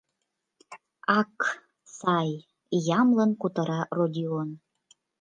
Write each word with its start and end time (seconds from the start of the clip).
—Ак, 1.19 1.35
сай,— 1.97 2.31
ямлын 2.99 3.31
кутыра 3.41 3.81
Родион. 3.97 4.49